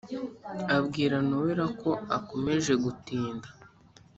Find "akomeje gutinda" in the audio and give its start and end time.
2.17-3.47